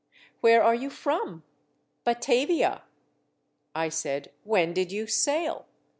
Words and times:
"Where 0.39 0.63
are 0.63 0.73
you 0.73 0.89
from 0.89 1.43
?""Batavia." 2.05 2.81
I 3.75 3.89
said," 3.89 4.31
When 4.51 4.73
did 4.73 4.91
you 4.91 5.05
sail 5.05 5.67